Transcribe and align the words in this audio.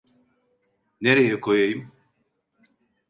Nereye 1.01 1.39
koyayım? 1.41 1.91